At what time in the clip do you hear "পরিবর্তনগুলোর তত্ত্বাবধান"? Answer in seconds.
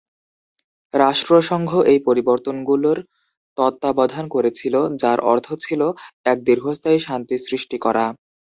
2.07-4.25